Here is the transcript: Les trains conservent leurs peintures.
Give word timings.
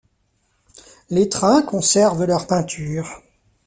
Les 1.11 1.29
trains 1.29 1.61
conservent 1.61 2.25
leurs 2.25 2.47
peintures. 2.47 3.21